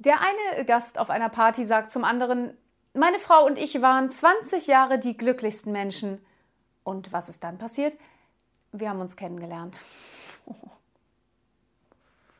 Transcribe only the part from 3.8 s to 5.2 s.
waren 20 Jahre die